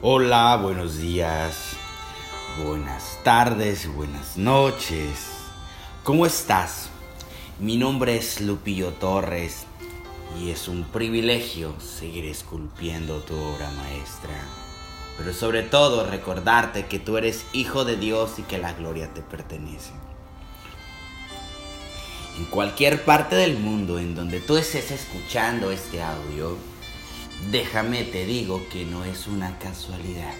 Hola, 0.00 0.56
buenos 0.62 0.98
días, 0.98 1.72
buenas 2.64 3.18
tardes, 3.24 3.92
buenas 3.92 4.36
noches. 4.36 5.26
¿Cómo 6.04 6.24
estás? 6.24 6.88
Mi 7.58 7.76
nombre 7.76 8.16
es 8.16 8.40
Lupillo 8.40 8.92
Torres 8.92 9.66
y 10.40 10.50
es 10.50 10.68
un 10.68 10.84
privilegio 10.84 11.74
seguir 11.80 12.26
esculpiendo 12.26 13.22
tu 13.22 13.34
obra 13.34 13.72
maestra. 13.72 14.40
Pero 15.16 15.34
sobre 15.34 15.64
todo 15.64 16.08
recordarte 16.08 16.86
que 16.86 17.00
tú 17.00 17.16
eres 17.16 17.44
hijo 17.52 17.84
de 17.84 17.96
Dios 17.96 18.38
y 18.38 18.42
que 18.42 18.58
la 18.58 18.74
gloria 18.74 19.12
te 19.12 19.22
pertenece. 19.22 19.90
En 22.38 22.44
cualquier 22.44 23.04
parte 23.04 23.34
del 23.34 23.58
mundo 23.58 23.98
en 23.98 24.14
donde 24.14 24.38
tú 24.38 24.58
estés 24.58 24.92
escuchando 24.92 25.72
este 25.72 26.00
audio, 26.00 26.56
déjame 27.50 28.04
te 28.04 28.26
digo 28.26 28.68
que 28.68 28.84
no 28.84 29.04
es 29.04 29.26
una 29.26 29.58
casualidad. 29.58 30.34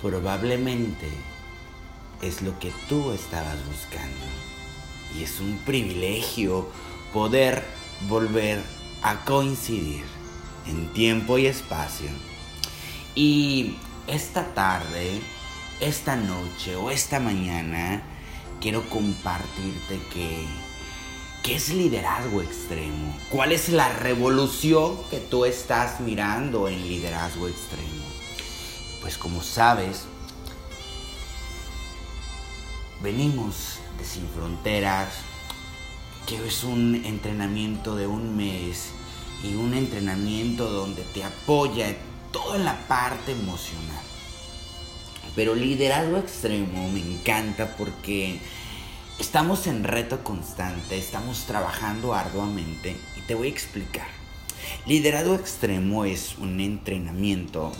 Probablemente 0.00 1.08
es 2.22 2.42
lo 2.42 2.58
que 2.58 2.72
tú 2.88 3.12
estabas 3.12 3.58
buscando. 3.66 4.26
Y 5.16 5.24
es 5.24 5.40
un 5.40 5.58
privilegio 5.58 6.68
poder 7.12 7.62
volver 8.08 8.62
a 9.02 9.24
coincidir 9.24 10.04
en 10.66 10.92
tiempo 10.92 11.38
y 11.38 11.46
espacio. 11.46 12.08
Y 13.14 13.76
esta 14.06 14.54
tarde, 14.54 15.20
esta 15.80 16.16
noche 16.16 16.76
o 16.76 16.90
esta 16.90 17.20
mañana, 17.20 18.02
quiero 18.60 18.88
compartirte 18.88 20.00
que 20.12 20.46
¿Qué 21.42 21.56
es 21.56 21.70
liderazgo 21.70 22.40
extremo? 22.40 23.18
¿Cuál 23.28 23.50
es 23.50 23.68
la 23.68 23.88
revolución 23.88 24.96
que 25.10 25.18
tú 25.18 25.44
estás 25.44 25.98
mirando 25.98 26.68
en 26.68 26.86
liderazgo 26.86 27.48
extremo? 27.48 28.04
Pues 29.00 29.18
como 29.18 29.42
sabes, 29.42 30.04
venimos 33.02 33.80
de 33.98 34.04
Sin 34.04 34.28
Fronteras, 34.28 35.08
que 36.28 36.46
es 36.46 36.62
un 36.62 37.02
entrenamiento 37.04 37.96
de 37.96 38.06
un 38.06 38.36
mes 38.36 38.90
y 39.42 39.56
un 39.56 39.74
entrenamiento 39.74 40.70
donde 40.70 41.02
te 41.02 41.24
apoya 41.24 41.96
toda 42.30 42.56
la 42.58 42.78
parte 42.86 43.32
emocional. 43.32 44.04
Pero 45.34 45.56
liderazgo 45.56 46.18
extremo 46.18 46.88
me 46.90 47.00
encanta 47.00 47.74
porque 47.76 48.38
Estamos 49.22 49.68
en 49.68 49.84
reto 49.84 50.24
constante, 50.24 50.98
estamos 50.98 51.44
trabajando 51.46 52.12
arduamente 52.12 52.96
y 53.16 53.20
te 53.20 53.36
voy 53.36 53.46
a 53.46 53.50
explicar. 53.50 54.08
Liderado 54.84 55.36
extremo 55.36 56.04
es 56.04 56.36
un 56.38 56.58
entrenamiento 56.58 57.70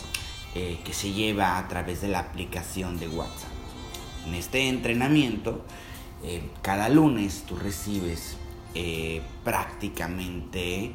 eh, 0.55 0.79
que 0.85 0.93
se 0.93 1.11
lleva 1.11 1.57
a 1.57 1.67
través 1.67 1.99
de 2.01 2.07
la 2.07 2.19
aplicación 2.19 2.97
de 2.97 3.09
WhatsApp. 3.09 3.51
En 4.25 4.35
este 4.35 4.69
entrenamiento, 4.69 5.65
eh, 6.23 6.49
cada 6.61 6.87
lunes 6.87 7.43
tú 7.45 7.57
recibes 7.57 8.37
eh, 8.73 9.21
prácticamente 9.43 10.93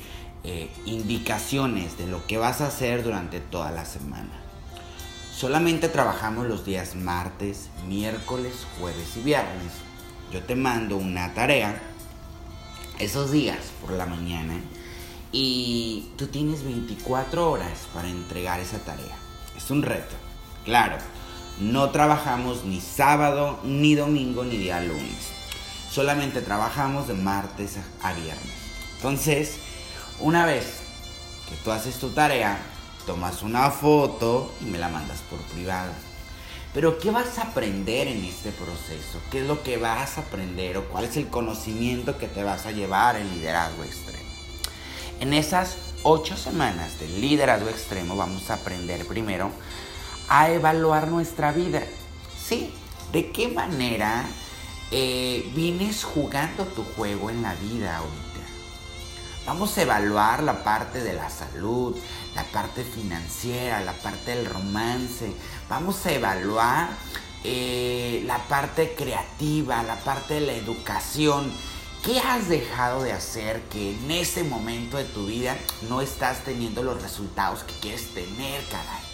indicaciones 0.87 1.99
de 1.99 2.07
lo 2.07 2.27
que 2.27 2.39
vas 2.39 2.63
a 2.63 2.69
hacer 2.69 3.05
durante 3.05 3.39
toda 3.39 3.71
la 3.71 3.85
semana. 3.85 4.33
Solamente 5.31 5.91
trabajamos 5.91 6.47
los 6.47 6.65
días 6.65 6.95
martes, 6.95 7.69
miércoles, 7.87 8.67
jueves 8.79 9.15
y 9.19 9.21
viernes 9.21 9.88
yo 10.33 10.43
te 10.43 10.55
mando 10.55 10.97
una 10.97 11.35
tarea 11.35 11.81
esos 12.99 13.31
días 13.31 13.59
por 13.81 13.93
la 13.93 14.07
mañana 14.07 14.61
y 15.33 16.11
tú 16.17 16.27
tienes 16.27 16.65
24 16.65 17.51
horas 17.51 17.87
para 17.95 18.09
entregar 18.09 18.61
esa 18.61 18.79
tarea. 18.79 19.17
Es 19.57 19.71
un 19.71 19.83
reto. 19.83 20.15
Claro, 20.65 20.97
no 21.61 21.91
trabajamos 21.91 22.65
ni 22.65 22.81
sábado, 22.81 23.61
ni 23.65 23.95
domingo, 23.95 24.45
ni 24.45 24.57
día 24.57 24.81
lunes. 24.81 25.33
Solamente 25.91 26.43
trabajamos 26.43 27.09
de 27.09 27.15
martes 27.15 27.77
a 28.03 28.13
viernes. 28.13 28.55
Entonces, 28.97 29.59
una 30.21 30.45
vez 30.45 30.81
que 31.49 31.57
tú 31.65 31.71
haces 31.71 31.99
tu 31.99 32.11
tarea, 32.11 32.59
tomas 33.07 33.43
una 33.43 33.71
foto 33.71 34.53
y 34.61 34.65
me 34.67 34.79
la 34.79 34.89
mandas 34.89 35.21
por 35.31 35.39
privado. 35.55 35.93
Pero 36.75 36.99
¿qué 36.99 37.11
vas 37.11 37.39
a 37.39 37.43
aprender 37.45 38.09
en 38.09 38.25
este 38.25 38.51
proceso? 38.53 39.21
¿Qué 39.31 39.41
es 39.41 39.47
lo 39.47 39.63
que 39.63 39.79
vas 39.79 40.19
a 40.19 40.23
aprender 40.23 40.77
o 40.77 40.85
cuál 40.85 41.05
es 41.05 41.17
el 41.17 41.29
conocimiento 41.29 42.19
que 42.19 42.29
te 42.29 42.43
vas 42.45 42.67
a 42.67 42.73
llevar 42.73 43.17
en 43.17 43.31
liderazgo 43.31 43.85
extremo? 43.85 44.29
En 45.21 45.33
esas 45.33 45.77
ocho 46.03 46.37
semanas 46.37 47.01
de 47.01 47.09
liderazgo 47.09 47.69
extremo 47.69 48.17
vamos 48.17 48.51
a 48.51 48.55
aprender 48.55 49.07
primero 49.07 49.51
a 50.29 50.51
evaluar 50.51 51.09
nuestra 51.09 51.53
vida. 51.53 51.83
Sí, 52.39 52.71
¿de 53.13 53.33
qué 53.33 53.49
manera 53.49 54.27
eh, 54.91 55.51
vienes 55.55 56.05
jugando 56.05 56.65
tu 56.67 56.85
juego 56.85 57.31
en 57.31 57.43
la 57.43 57.55
vida 57.55 57.97
ahorita? 57.97 58.28
Vamos 59.49 59.79
a 59.79 59.83
evaluar 59.83 60.43
la 60.43 60.63
parte 60.63 61.01
de 61.03 61.15
la 61.15 61.31
salud, 61.31 61.97
la 62.35 62.45
parte 62.45 62.85
financiera, 62.85 63.81
la 63.81 63.95
parte 63.95 64.33
del 64.33 64.45
romance. 64.45 65.33
Vamos 65.71 66.05
a 66.05 66.13
evaluar 66.13 66.91
eh, 67.45 68.23
la 68.27 68.37
parte 68.47 68.95
creativa, 68.95 69.83
la 69.85 69.97
parte 69.97 70.35
de 70.35 70.41
la 70.41 70.53
educación. 70.53 71.51
¿Qué 72.05 72.21
has 72.21 72.51
dejado 72.51 73.03
de 73.03 73.13
hacer 73.13 73.63
que 73.71 73.93
en 73.93 74.11
ese 74.11 74.45
momento 74.45 74.99
de 74.99 75.05
tu 75.05 75.25
vida 75.25 75.57
no 75.89 76.03
estás 76.03 76.45
teniendo 76.45 76.83
los 76.83 77.01
resultados 77.01 77.65
que 77.65 77.73
quieres 77.81 78.13
tener, 78.13 78.63
caray? 78.67 79.08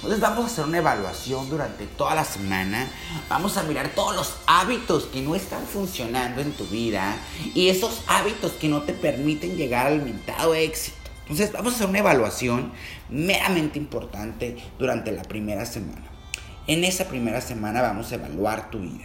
Entonces 0.00 0.20
vamos 0.20 0.44
a 0.44 0.46
hacer 0.46 0.64
una 0.64 0.78
evaluación 0.78 1.50
durante 1.50 1.86
toda 1.86 2.14
la 2.14 2.24
semana. 2.24 2.88
Vamos 3.28 3.58
a 3.58 3.64
mirar 3.64 3.90
todos 3.90 4.16
los 4.16 4.34
hábitos 4.46 5.04
que 5.04 5.20
no 5.20 5.34
están 5.34 5.66
funcionando 5.66 6.40
en 6.40 6.52
tu 6.52 6.64
vida 6.64 7.18
y 7.54 7.68
esos 7.68 8.00
hábitos 8.06 8.52
que 8.52 8.68
no 8.68 8.80
te 8.80 8.94
permiten 8.94 9.58
llegar 9.58 9.88
al 9.88 10.02
mentado 10.02 10.54
éxito. 10.54 10.96
Entonces 11.24 11.52
vamos 11.52 11.74
a 11.74 11.76
hacer 11.76 11.88
una 11.88 11.98
evaluación 11.98 12.72
meramente 13.10 13.78
importante 13.78 14.56
durante 14.78 15.12
la 15.12 15.22
primera 15.22 15.66
semana. 15.66 16.06
En 16.66 16.82
esa 16.84 17.04
primera 17.04 17.42
semana 17.42 17.82
vamos 17.82 18.10
a 18.10 18.14
evaluar 18.14 18.70
tu 18.70 18.78
vida. 18.78 19.04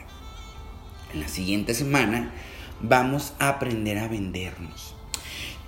En 1.13 1.19
la 1.19 1.27
siguiente 1.27 1.73
semana 1.73 2.31
vamos 2.79 3.33
a 3.39 3.49
aprender 3.49 3.97
a 3.97 4.07
vendernos. 4.07 4.95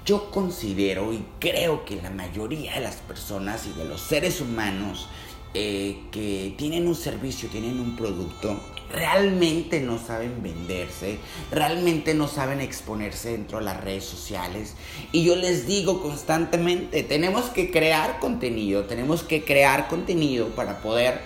Yo 0.08 0.32
considero 0.32 1.12
y 1.12 1.22
creo 1.38 1.84
que 1.84 1.98
la 1.98 2.10
mayoría 2.10 2.76
de 2.76 2.80
las 2.80 2.96
personas 2.96 3.68
y 3.68 3.78
de 3.78 3.84
los 3.84 4.00
seres 4.00 4.40
humanos 4.40 5.10
eh, 5.54 5.98
que 6.12 6.56
tienen 6.58 6.88
un 6.88 6.96
servicio, 6.96 7.50
tienen 7.50 7.78
un 7.82 7.98
producto, 7.98 8.58
realmente 8.90 9.82
no 9.82 10.00
saben 10.00 10.42
venderse, 10.42 11.18
realmente 11.52 12.14
no 12.14 12.30
saben 12.30 12.62
exponerse 12.62 13.32
dentro 13.32 13.58
de 13.58 13.66
las 13.66 13.84
redes 13.84 14.06
sociales. 14.06 14.76
Y 15.12 15.26
yo 15.26 15.36
les 15.36 15.68
digo 15.68 16.02
constantemente, 16.02 17.04
tenemos 17.04 17.50
que 17.50 17.70
crear 17.70 18.22
contenido, 18.22 18.86
tenemos 18.86 19.24
que 19.24 19.44
crear 19.44 19.90
contenido 19.90 20.48
para 20.56 20.80
poder 20.80 21.20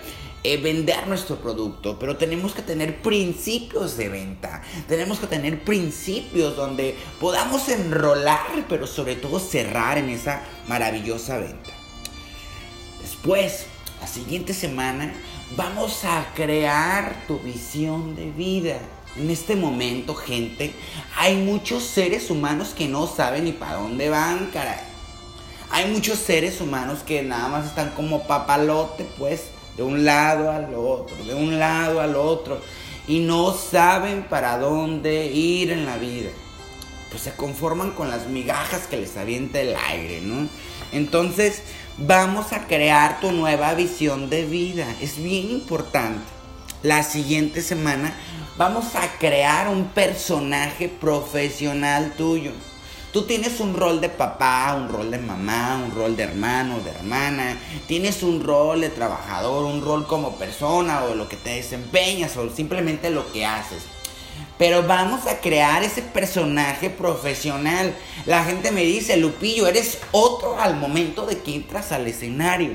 eh, 0.44 0.56
vender 0.56 1.06
nuestro 1.06 1.36
producto, 1.36 1.98
pero 2.00 2.16
tenemos 2.16 2.52
que 2.52 2.62
tener 2.62 3.00
principios 3.00 3.96
de 3.96 4.08
venta, 4.08 4.62
tenemos 4.88 5.20
que 5.20 5.28
tener 5.28 5.62
principios 5.62 6.56
donde 6.56 6.96
podamos 7.20 7.68
enrolar, 7.68 8.64
pero 8.68 8.88
sobre 8.88 9.14
todo 9.14 9.38
cerrar 9.38 9.98
en 9.98 10.10
esa 10.10 10.42
maravillosa 10.66 11.38
venta. 11.38 11.70
Después, 13.00 13.66
la 14.00 14.08
siguiente 14.08 14.52
semana, 14.52 15.12
vamos 15.56 16.04
a 16.04 16.26
crear 16.34 17.22
tu 17.28 17.38
visión 17.38 18.16
de 18.16 18.30
vida. 18.32 18.78
En 19.16 19.30
este 19.30 19.54
momento, 19.54 20.16
gente, 20.16 20.72
hay 21.16 21.36
muchos 21.36 21.84
seres 21.84 22.30
humanos 22.30 22.74
que 22.76 22.88
no 22.88 23.06
saben 23.06 23.44
ni 23.44 23.52
para 23.52 23.74
dónde 23.74 24.08
van, 24.08 24.50
caray. 24.52 24.80
Hay 25.70 25.90
muchos 25.92 26.18
seres 26.18 26.60
humanos 26.60 27.00
que 27.06 27.22
nada 27.22 27.48
más 27.48 27.66
están 27.66 27.90
como 27.90 28.26
papalote, 28.26 29.06
pues, 29.18 29.44
de 29.76 29.82
un 29.82 30.04
lado 30.04 30.50
al 30.50 30.74
otro, 30.74 31.16
de 31.24 31.34
un 31.34 31.58
lado 31.58 32.00
al 32.00 32.16
otro, 32.16 32.60
y 33.06 33.20
no 33.20 33.52
saben 33.52 34.24
para 34.24 34.58
dónde 34.58 35.26
ir 35.26 35.70
en 35.70 35.86
la 35.86 35.96
vida. 35.96 36.30
Pues 37.10 37.22
se 37.22 37.32
conforman 37.32 37.90
con 37.92 38.10
las 38.10 38.26
migajas 38.26 38.86
que 38.86 38.96
les 38.96 39.16
avienta 39.16 39.60
el 39.60 39.74
aire, 39.76 40.20
¿no? 40.22 40.48
Entonces, 40.92 41.62
vamos 41.98 42.52
a 42.52 42.66
crear 42.66 43.20
tu 43.20 43.32
nueva 43.32 43.74
visión 43.74 44.30
de 44.30 44.44
vida. 44.44 44.86
Es 45.00 45.22
bien 45.22 45.50
importante. 45.50 46.22
La 46.82 47.02
siguiente 47.02 47.62
semana 47.62 48.14
vamos 48.56 48.94
a 48.94 49.18
crear 49.18 49.68
un 49.68 49.86
personaje 49.86 50.88
profesional 50.88 52.14
tuyo. 52.16 52.52
Tú 53.12 53.24
tienes 53.24 53.60
un 53.60 53.74
rol 53.76 54.00
de 54.00 54.08
papá, 54.08 54.74
un 54.74 54.88
rol 54.88 55.10
de 55.10 55.18
mamá, 55.18 55.82
un 55.84 55.94
rol 55.94 56.16
de 56.16 56.22
hermano, 56.22 56.80
de 56.80 56.90
hermana. 56.90 57.58
Tienes 57.86 58.22
un 58.22 58.42
rol 58.42 58.80
de 58.80 58.88
trabajador, 58.88 59.66
un 59.66 59.82
rol 59.82 60.06
como 60.06 60.36
persona 60.36 61.04
o 61.04 61.14
lo 61.14 61.28
que 61.28 61.36
te 61.36 61.50
desempeñas 61.50 62.38
o 62.38 62.48
simplemente 62.48 63.10
lo 63.10 63.30
que 63.30 63.44
haces. 63.44 63.82
Pero 64.56 64.84
vamos 64.84 65.26
a 65.26 65.40
crear 65.40 65.82
ese 65.82 66.00
personaje 66.00 66.88
profesional. 66.88 67.94
La 68.24 68.44
gente 68.44 68.70
me 68.70 68.82
dice, 68.82 69.18
Lupillo, 69.18 69.66
eres 69.66 69.98
otro 70.12 70.58
al 70.58 70.76
momento 70.76 71.26
de 71.26 71.36
que 71.36 71.54
entras 71.54 71.92
al 71.92 72.06
escenario. 72.06 72.70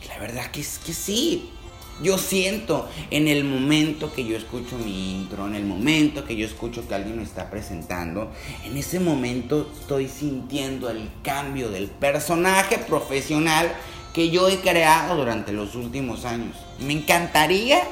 Y 0.00 0.06
la 0.06 0.18
verdad 0.18 0.48
que 0.52 0.60
es 0.60 0.78
que 0.78 0.94
sí. 0.94 1.50
Yo 2.00 2.18
siento 2.18 2.88
en 3.10 3.28
el 3.28 3.44
momento 3.44 4.12
que 4.12 4.24
yo 4.24 4.36
escucho 4.36 4.78
mi 4.78 5.12
intro, 5.12 5.46
en 5.46 5.54
el 5.54 5.64
momento 5.64 6.24
que 6.24 6.36
yo 6.36 6.46
escucho 6.46 6.88
que 6.88 6.94
alguien 6.94 7.18
me 7.18 7.22
está 7.22 7.50
presentando, 7.50 8.32
en 8.64 8.76
ese 8.76 8.98
momento 8.98 9.70
estoy 9.78 10.08
sintiendo 10.08 10.88
el 10.90 11.10
cambio 11.22 11.68
del 11.70 11.88
personaje 11.88 12.78
profesional 12.78 13.72
que 14.14 14.30
yo 14.30 14.48
he 14.48 14.58
creado 14.58 15.16
durante 15.16 15.52
los 15.52 15.74
últimos 15.74 16.24
años. 16.24 16.56
Me 16.80 16.94
encantaría 16.94 17.82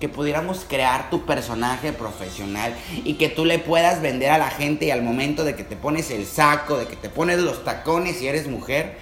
que 0.00 0.08
pudiéramos 0.08 0.64
crear 0.68 1.10
tu 1.10 1.26
personaje 1.26 1.92
profesional 1.92 2.76
y 3.04 3.14
que 3.14 3.28
tú 3.28 3.44
le 3.44 3.58
puedas 3.58 4.00
vender 4.00 4.30
a 4.30 4.38
la 4.38 4.50
gente 4.50 4.86
y 4.86 4.90
al 4.90 5.02
momento 5.02 5.44
de 5.44 5.56
que 5.56 5.64
te 5.64 5.76
pones 5.76 6.10
el 6.10 6.24
saco, 6.24 6.76
de 6.76 6.86
que 6.86 6.96
te 6.96 7.08
pones 7.08 7.38
los 7.38 7.64
tacones 7.64 8.22
y 8.22 8.28
eres 8.28 8.46
mujer, 8.46 8.98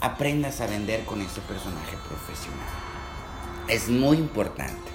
aprendas 0.00 0.60
a 0.60 0.66
vender 0.66 1.04
con 1.04 1.22
ese 1.22 1.40
personaje 1.40 1.96
profesional. 2.06 2.87
Es 3.68 3.88
muy 3.88 4.16
importante. 4.16 4.90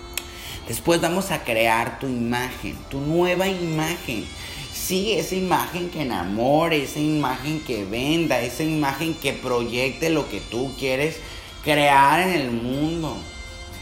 Después 0.68 1.02
vamos 1.02 1.31
a 1.31 1.44
crear 1.44 2.00
tu 2.00 2.08
imagen, 2.08 2.78
tu 2.90 3.00
nueva 3.00 3.48
imagen. 3.48 4.25
Sí, 4.74 5.14
esa 5.14 5.36
imagen 5.36 5.90
que 5.90 6.02
enamore, 6.02 6.84
esa 6.84 7.00
imagen 7.00 7.60
que 7.62 7.86
venda, 7.86 8.42
esa 8.42 8.64
imagen 8.64 9.14
que 9.14 9.34
proyecte 9.34 10.10
lo 10.10 10.30
que 10.30 10.40
tú 10.40 10.74
quieres 10.78 11.18
crear 11.64 12.22
en 12.22 12.34
el 12.34 12.52
mundo 12.52 13.18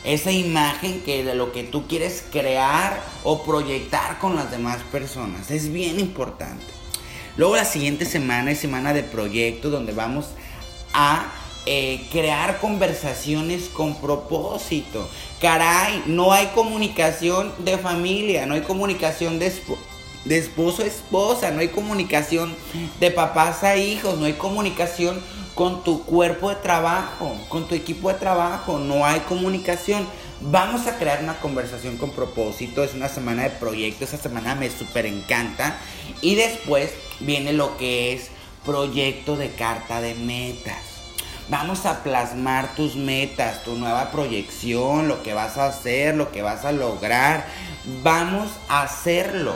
esa 0.03 0.31
imagen 0.31 1.01
que 1.01 1.23
de 1.23 1.35
lo 1.35 1.51
que 1.51 1.63
tú 1.63 1.87
quieres 1.87 2.23
crear 2.31 3.01
o 3.23 3.43
proyectar 3.43 4.17
con 4.19 4.35
las 4.35 4.49
demás 4.49 4.79
personas. 4.91 5.51
Es 5.51 5.71
bien 5.71 5.99
importante. 5.99 6.65
Luego 7.37 7.55
la 7.55 7.65
siguiente 7.65 8.05
semana 8.05 8.51
es 8.51 8.59
semana 8.59 8.93
de 8.93 9.03
proyecto 9.03 9.69
donde 9.69 9.93
vamos 9.93 10.27
a 10.93 11.31
eh, 11.65 12.07
crear 12.11 12.59
conversaciones 12.59 13.69
con 13.69 13.95
propósito. 13.95 15.07
Caray, 15.39 16.03
no 16.07 16.33
hay 16.33 16.47
comunicación 16.47 17.53
de 17.59 17.77
familia, 17.77 18.45
no 18.45 18.55
hay 18.55 18.61
comunicación 18.61 19.37
de, 19.37 19.53
de 20.25 20.37
esposo 20.37 20.81
a 20.81 20.85
esposa, 20.85 21.51
no 21.51 21.59
hay 21.59 21.67
comunicación 21.67 22.55
de 22.99 23.11
papás 23.11 23.63
a 23.63 23.75
hijos, 23.75 24.17
no 24.17 24.25
hay 24.25 24.33
comunicación 24.33 25.21
con 25.53 25.83
tu 25.83 26.03
cuerpo 26.03 26.49
de 26.49 26.55
trabajo, 26.55 27.35
con 27.49 27.67
tu 27.67 27.75
equipo 27.75 28.09
de 28.09 28.15
trabajo, 28.15 28.79
no 28.79 29.05
hay 29.05 29.19
comunicación. 29.21 30.07
Vamos 30.41 30.87
a 30.87 30.97
crear 30.97 31.21
una 31.21 31.39
conversación 31.39 31.97
con 31.97 32.09
propósito, 32.09 32.83
es 32.83 32.95
una 32.95 33.07
semana 33.07 33.43
de 33.43 33.51
proyecto, 33.51 34.05
esa 34.05 34.17
semana 34.17 34.55
me 34.55 34.71
súper 34.71 35.05
encanta. 35.05 35.77
Y 36.21 36.33
después 36.33 36.91
viene 37.19 37.53
lo 37.53 37.77
que 37.77 38.13
es 38.13 38.29
proyecto 38.65 39.37
de 39.37 39.51
carta 39.51 40.01
de 40.01 40.15
metas. 40.15 40.90
Vamos 41.51 41.85
a 41.85 42.01
plasmar 42.01 42.75
tus 42.75 42.95
metas, 42.95 43.65
tu 43.65 43.75
nueva 43.75 44.09
proyección, 44.09 45.09
lo 45.09 45.21
que 45.21 45.33
vas 45.33 45.57
a 45.57 45.65
hacer, 45.65 46.15
lo 46.15 46.31
que 46.31 46.41
vas 46.41 46.63
a 46.63 46.71
lograr. 46.71 47.45
Vamos 48.03 48.49
a 48.69 48.83
hacerlo. 48.83 49.55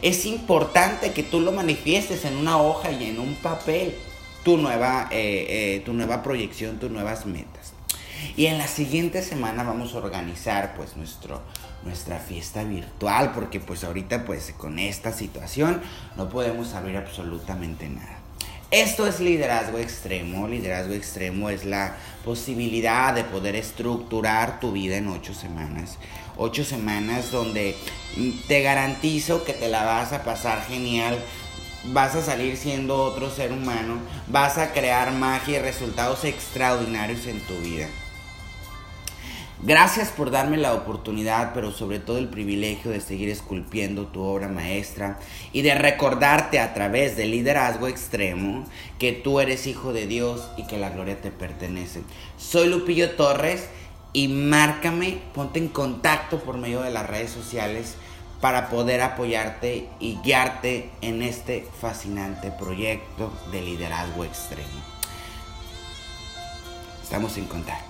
Es 0.00 0.24
importante 0.24 1.12
que 1.12 1.22
tú 1.22 1.40
lo 1.40 1.52
manifiestes 1.52 2.24
en 2.24 2.38
una 2.38 2.56
hoja 2.56 2.90
y 2.90 3.04
en 3.04 3.18
un 3.18 3.34
papel 3.34 3.94
tu 4.44 4.56
nueva, 4.56 5.08
eh, 5.10 5.76
eh, 5.76 5.82
tu 5.84 5.92
nueva 5.92 6.22
proyección, 6.22 6.78
tus 6.78 6.90
nuevas 6.90 7.26
metas. 7.26 7.74
Y 8.34 8.46
en 8.46 8.56
la 8.56 8.66
siguiente 8.66 9.22
semana 9.22 9.62
vamos 9.62 9.92
a 9.92 9.98
organizar 9.98 10.72
pues 10.74 10.96
nuestro, 10.96 11.42
nuestra 11.82 12.18
fiesta 12.18 12.64
virtual 12.64 13.32
porque 13.34 13.60
pues 13.60 13.84
ahorita 13.84 14.24
pues 14.24 14.54
con 14.56 14.78
esta 14.78 15.12
situación 15.12 15.82
no 16.16 16.30
podemos 16.30 16.72
abrir 16.72 16.96
absolutamente 16.96 17.90
nada. 17.90 18.19
Esto 18.70 19.06
es 19.06 19.18
liderazgo 19.18 19.78
extremo. 19.78 20.46
Liderazgo 20.46 20.94
extremo 20.94 21.50
es 21.50 21.64
la 21.64 21.96
posibilidad 22.24 23.12
de 23.12 23.24
poder 23.24 23.56
estructurar 23.56 24.60
tu 24.60 24.70
vida 24.70 24.96
en 24.96 25.08
ocho 25.08 25.34
semanas. 25.34 25.98
Ocho 26.36 26.64
semanas 26.64 27.32
donde 27.32 27.74
te 28.46 28.62
garantizo 28.62 29.44
que 29.44 29.54
te 29.54 29.68
la 29.68 29.84
vas 29.84 30.12
a 30.12 30.22
pasar 30.22 30.64
genial 30.66 31.18
vas 31.84 32.14
a 32.14 32.22
salir 32.22 32.56
siendo 32.56 33.02
otro 33.02 33.30
ser 33.30 33.52
humano, 33.52 33.98
vas 34.28 34.58
a 34.58 34.72
crear 34.72 35.12
magia 35.12 35.58
y 35.58 35.62
resultados 35.62 36.24
extraordinarios 36.24 37.26
en 37.26 37.40
tu 37.40 37.56
vida. 37.58 37.88
Gracias 39.62 40.08
por 40.08 40.30
darme 40.30 40.56
la 40.56 40.72
oportunidad, 40.72 41.52
pero 41.52 41.70
sobre 41.70 41.98
todo 41.98 42.16
el 42.16 42.28
privilegio 42.28 42.90
de 42.90 43.00
seguir 43.02 43.28
esculpiendo 43.28 44.06
tu 44.06 44.22
obra 44.22 44.48
maestra 44.48 45.18
y 45.52 45.60
de 45.60 45.74
recordarte 45.74 46.58
a 46.58 46.72
través 46.72 47.14
del 47.18 47.32
liderazgo 47.32 47.86
extremo 47.86 48.64
que 48.98 49.12
tú 49.12 49.38
eres 49.38 49.66
hijo 49.66 49.92
de 49.92 50.06
Dios 50.06 50.48
y 50.56 50.66
que 50.66 50.78
la 50.78 50.88
gloria 50.88 51.20
te 51.20 51.30
pertenece. 51.30 52.00
Soy 52.38 52.68
Lupillo 52.68 53.10
Torres 53.16 53.68
y 54.14 54.28
márcame, 54.28 55.18
ponte 55.34 55.58
en 55.58 55.68
contacto 55.68 56.38
por 56.38 56.56
medio 56.56 56.80
de 56.80 56.90
las 56.90 57.06
redes 57.06 57.30
sociales 57.30 57.96
para 58.40 58.70
poder 58.70 59.02
apoyarte 59.02 59.90
y 60.00 60.16
guiarte 60.24 60.90
en 61.02 61.20
este 61.20 61.68
fascinante 61.82 62.50
proyecto 62.50 63.30
de 63.52 63.60
liderazgo 63.60 64.24
extremo. 64.24 64.80
Estamos 67.02 67.36
en 67.36 67.44
contacto. 67.44 67.89